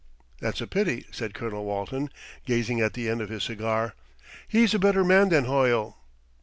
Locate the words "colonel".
1.35-1.63